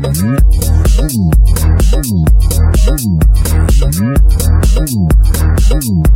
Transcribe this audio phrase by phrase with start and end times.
[0.00, 0.18] Thank
[5.84, 6.07] you.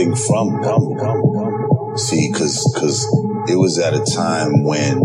[0.00, 1.96] Something from come.
[1.96, 3.04] See, because because
[3.48, 5.00] it was at a time when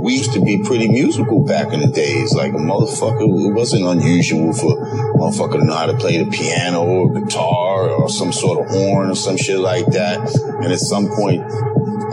[0.00, 2.34] we used to be pretty musical back in the days.
[2.34, 6.30] Like a motherfucker, it wasn't unusual for a motherfucker to know how to play the
[6.30, 10.18] piano or guitar or some sort of horn or some shit like that.
[10.62, 11.42] And at some point,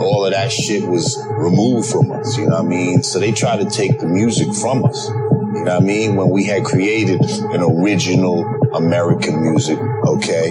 [0.00, 2.36] all of that shit was removed from us.
[2.36, 3.02] You know what I mean?
[3.02, 5.08] So they tried to take the music from us.
[5.08, 6.16] You know what I mean?
[6.16, 8.42] When we had created an original
[8.74, 10.50] American music, okay?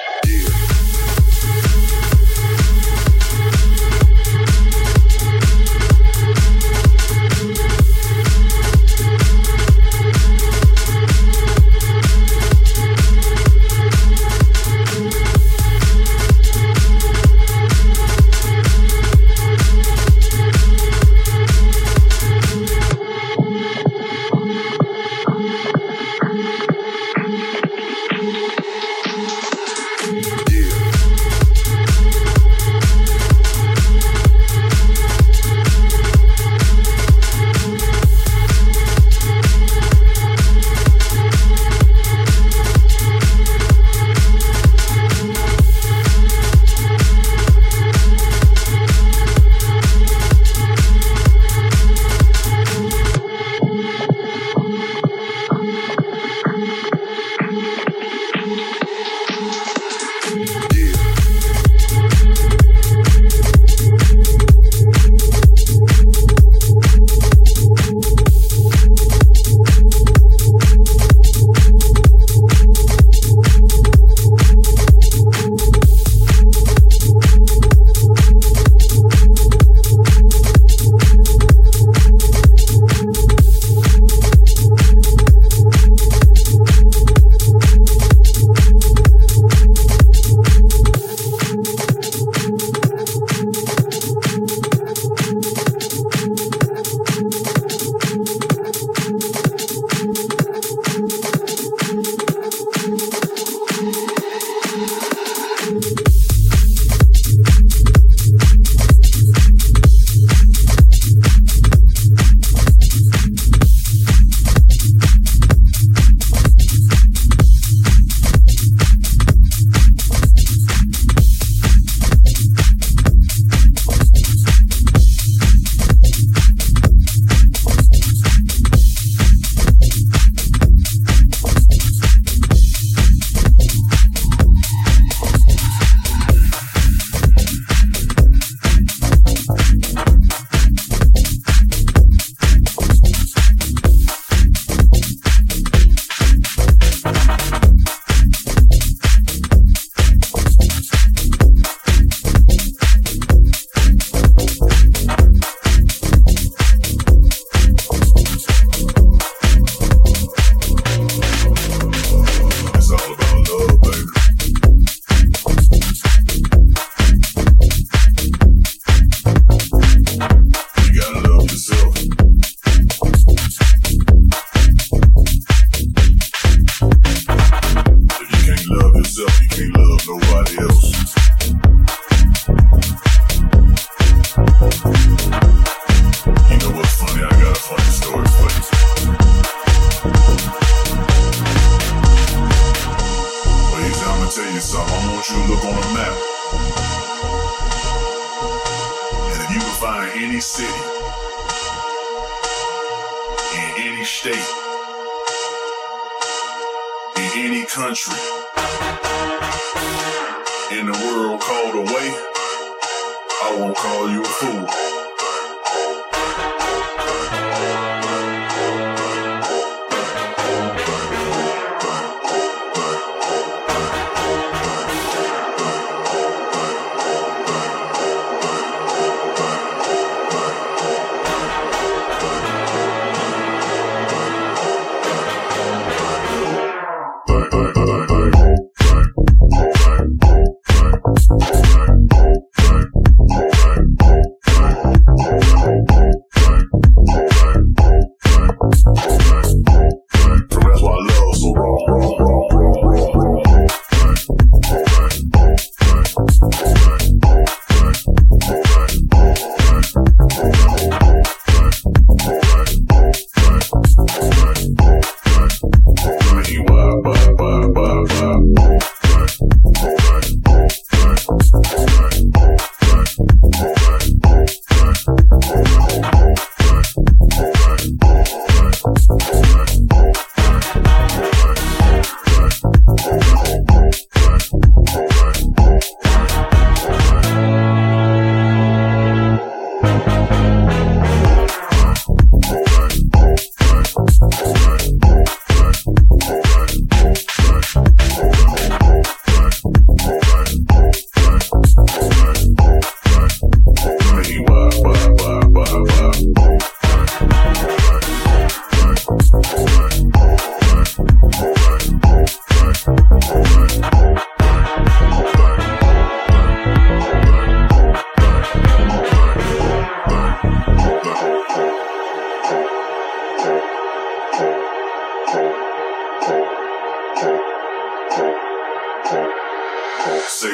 [327.21, 327.29] Say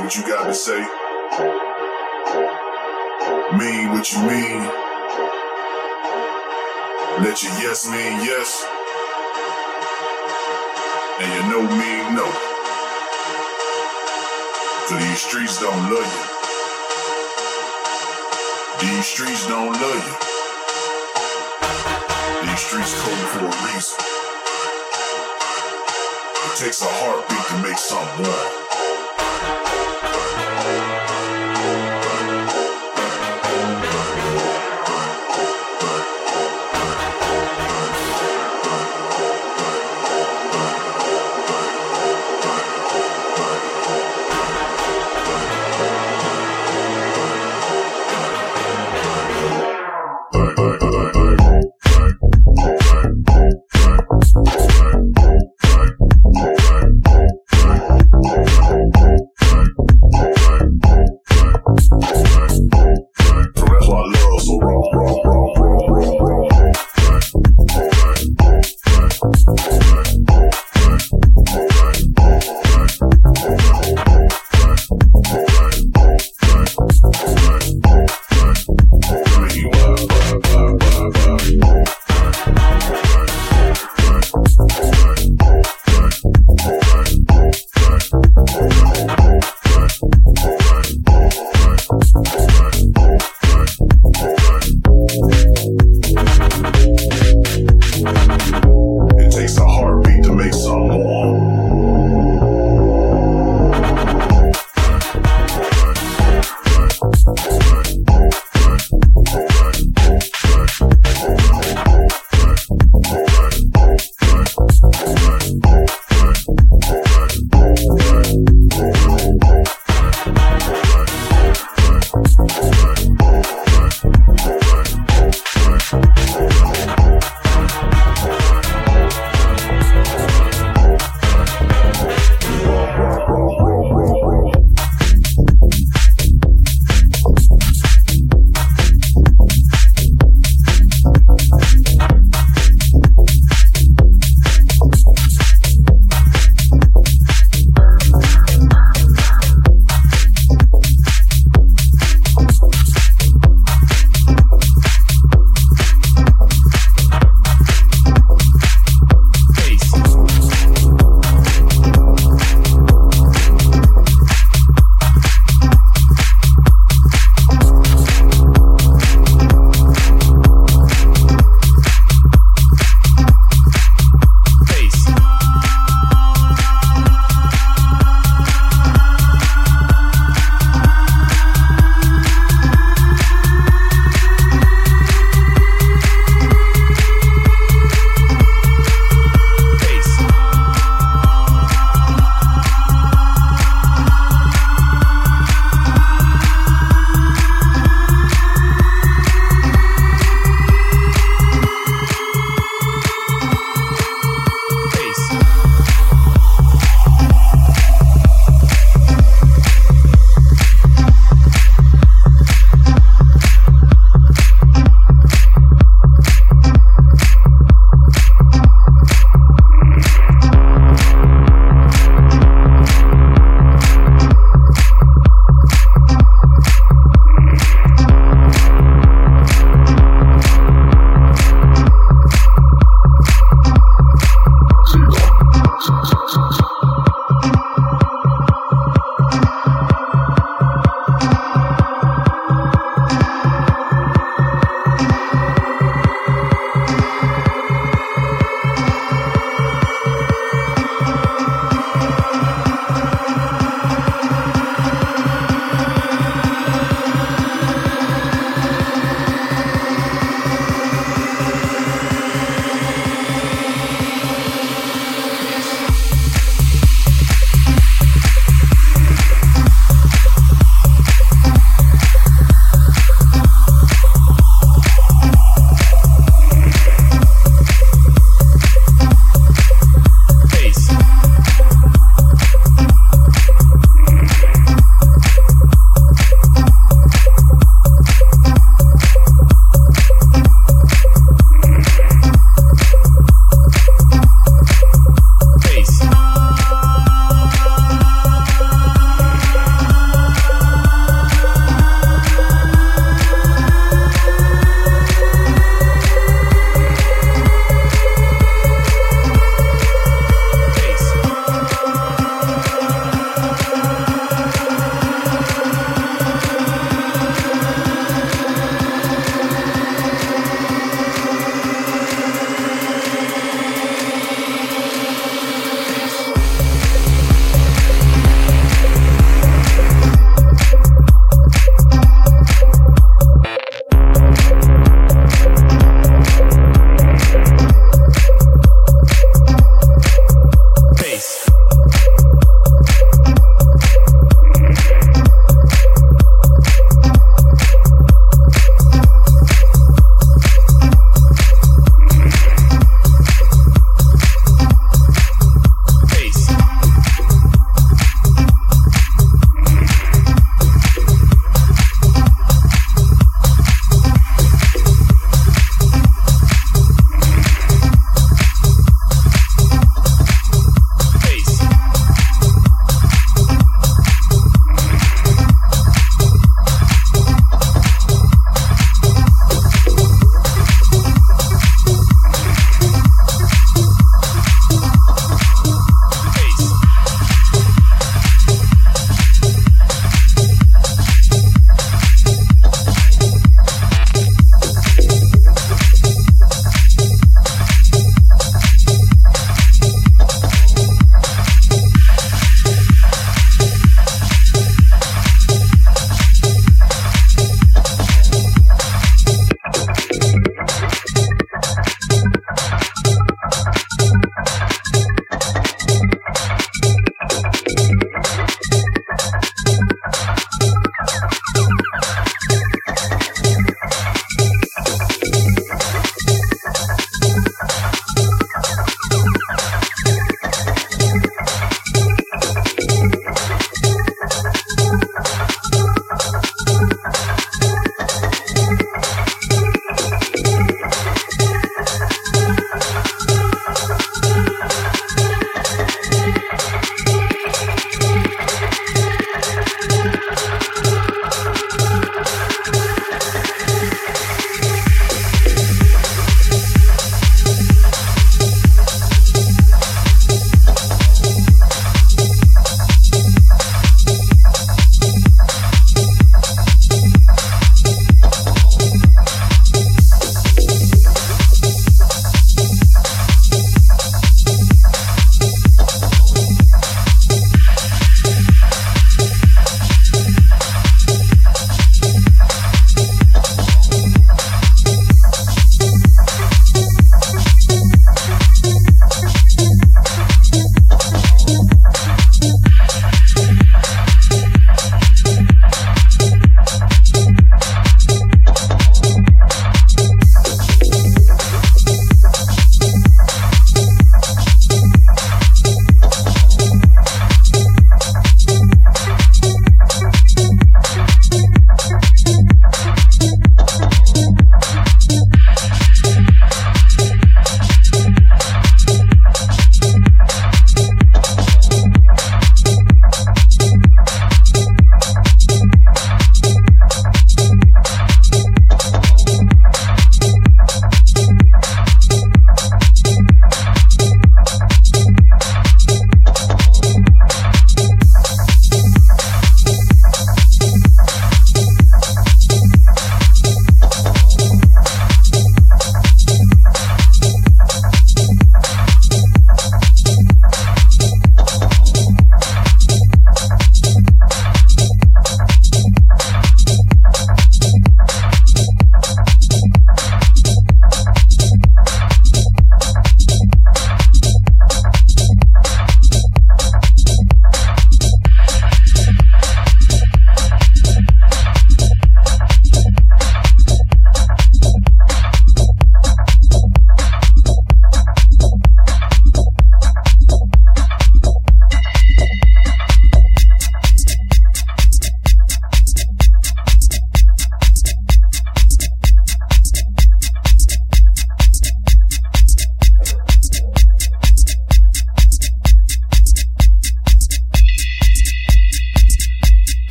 [0.00, 0.80] what you got to say.
[3.58, 4.64] Mean what you mean.
[7.20, 8.64] Let your yes mean yes.
[11.20, 12.24] And your no mean no.
[14.98, 16.12] These streets don't love
[18.80, 18.88] you.
[18.88, 20.16] These streets don't love you.
[22.48, 24.13] These streets code for a reason
[26.56, 28.63] takes a heartbeat to make something.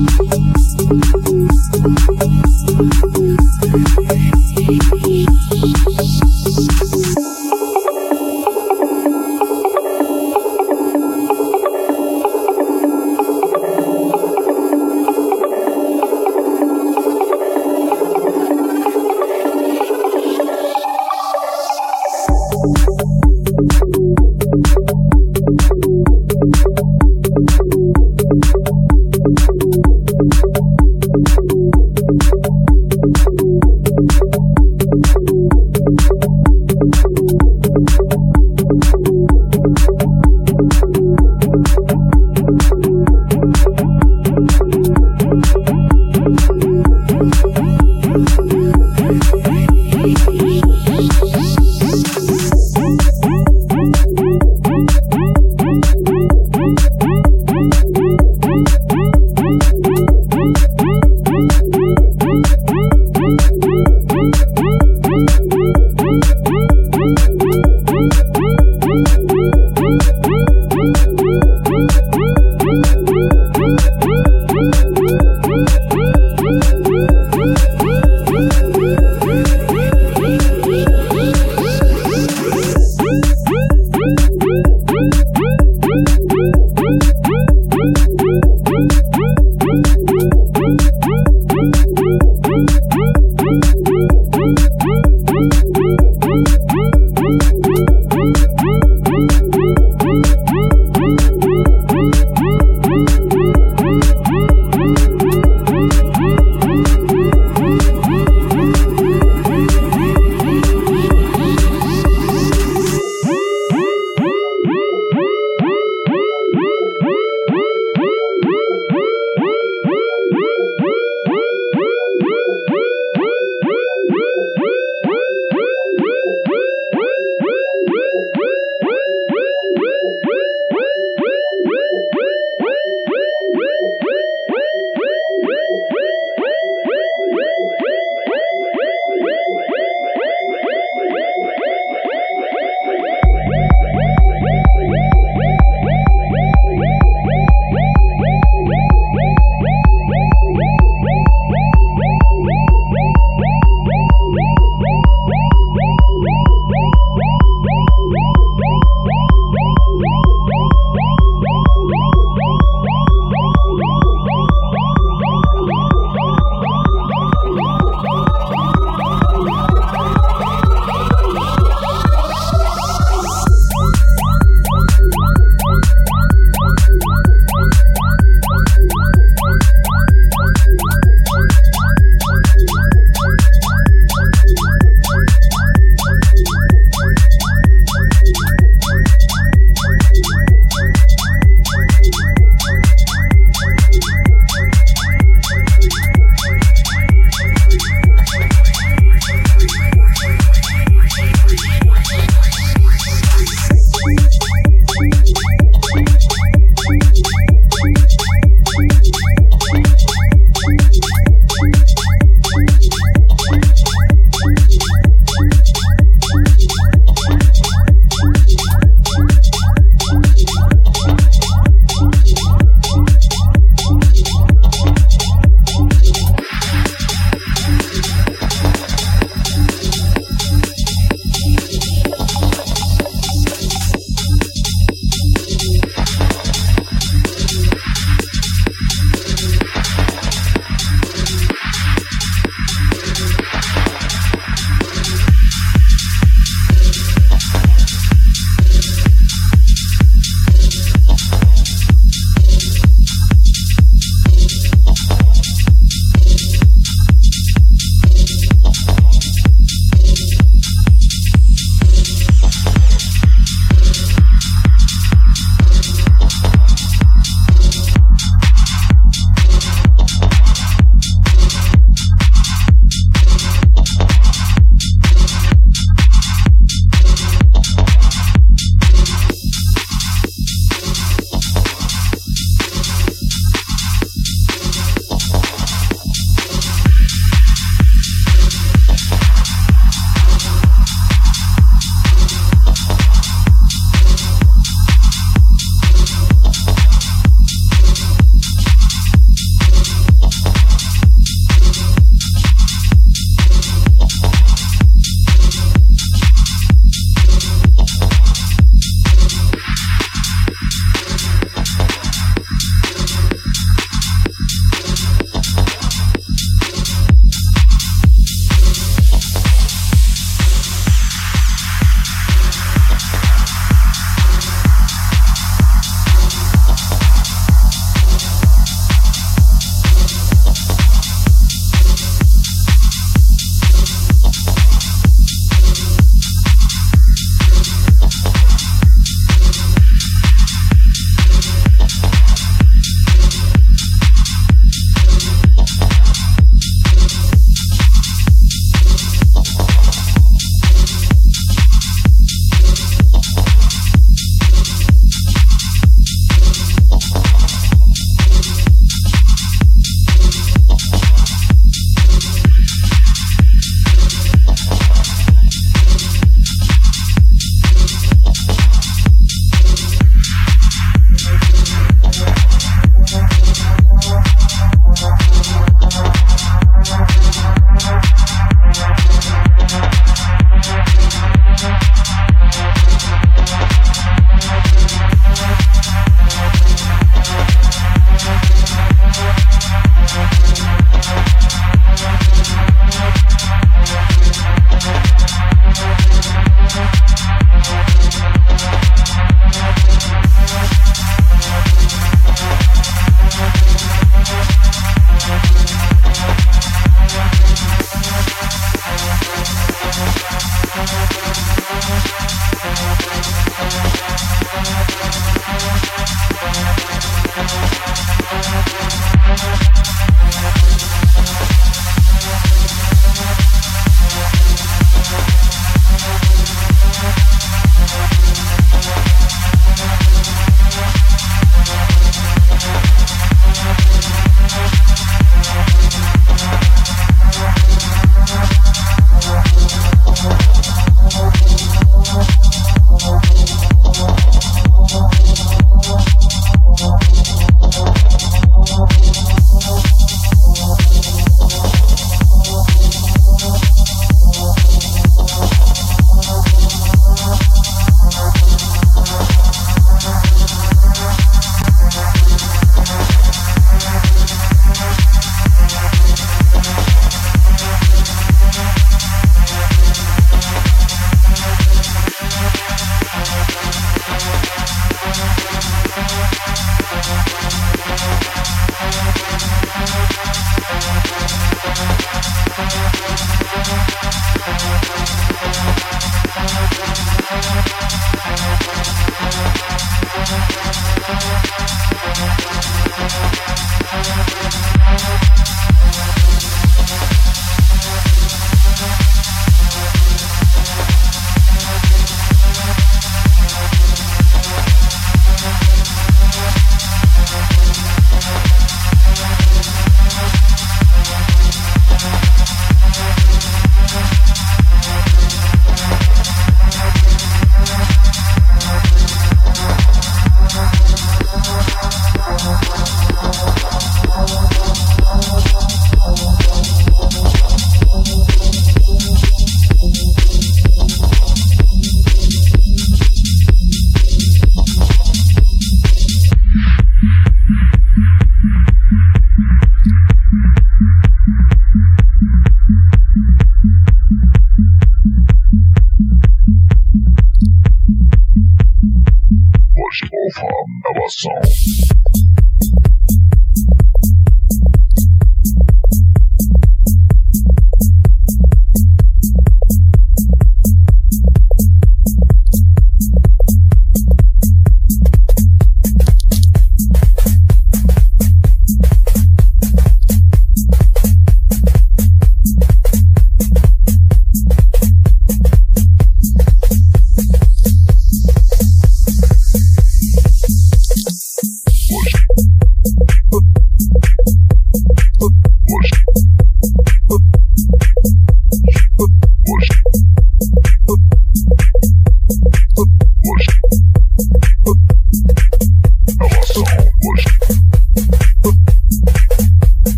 [0.00, 0.29] you